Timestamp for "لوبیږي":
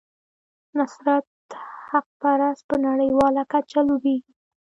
3.87-4.31